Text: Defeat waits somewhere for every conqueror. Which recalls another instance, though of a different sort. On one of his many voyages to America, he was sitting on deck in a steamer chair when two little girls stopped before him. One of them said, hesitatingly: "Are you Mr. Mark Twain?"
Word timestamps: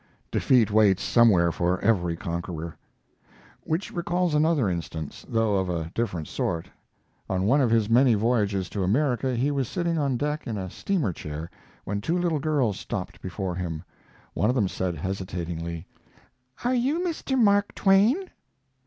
Defeat 0.31 0.71
waits 0.71 1.03
somewhere 1.03 1.51
for 1.51 1.79
every 1.81 2.15
conqueror. 2.15 2.75
Which 3.65 3.91
recalls 3.93 4.33
another 4.33 4.67
instance, 4.67 5.23
though 5.29 5.57
of 5.57 5.69
a 5.69 5.91
different 5.93 6.27
sort. 6.27 6.67
On 7.29 7.43
one 7.43 7.61
of 7.61 7.69
his 7.69 7.87
many 7.87 8.15
voyages 8.15 8.67
to 8.71 8.81
America, 8.83 9.35
he 9.35 9.51
was 9.51 9.67
sitting 9.67 9.99
on 9.99 10.17
deck 10.17 10.47
in 10.47 10.57
a 10.57 10.71
steamer 10.71 11.13
chair 11.13 11.51
when 11.83 12.01
two 12.01 12.17
little 12.17 12.39
girls 12.39 12.79
stopped 12.79 13.21
before 13.21 13.53
him. 13.53 13.83
One 14.33 14.49
of 14.49 14.55
them 14.55 14.67
said, 14.67 14.95
hesitatingly: 14.95 15.85
"Are 16.63 16.73
you 16.73 17.01
Mr. 17.01 17.37
Mark 17.37 17.75
Twain?" 17.75 18.31